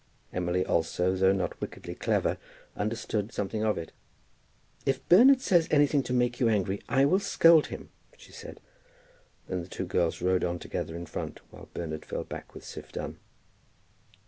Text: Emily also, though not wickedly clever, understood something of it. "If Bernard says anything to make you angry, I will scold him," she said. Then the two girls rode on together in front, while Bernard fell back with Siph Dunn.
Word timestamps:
Emily 0.33 0.65
also, 0.65 1.15
though 1.15 1.31
not 1.31 1.61
wickedly 1.61 1.93
clever, 1.93 2.39
understood 2.75 3.31
something 3.31 3.63
of 3.63 3.77
it. 3.77 3.91
"If 4.83 5.07
Bernard 5.09 5.41
says 5.41 5.67
anything 5.69 6.01
to 6.01 6.11
make 6.11 6.39
you 6.39 6.49
angry, 6.49 6.81
I 6.89 7.05
will 7.05 7.19
scold 7.19 7.67
him," 7.67 7.89
she 8.17 8.31
said. 8.31 8.59
Then 9.47 9.61
the 9.61 9.69
two 9.69 9.85
girls 9.85 10.19
rode 10.19 10.43
on 10.43 10.57
together 10.57 10.95
in 10.95 11.05
front, 11.05 11.39
while 11.51 11.69
Bernard 11.75 12.03
fell 12.03 12.23
back 12.23 12.55
with 12.55 12.63
Siph 12.63 12.91
Dunn. 12.93 13.19